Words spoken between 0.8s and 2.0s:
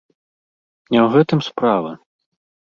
Не ў гэтым справа.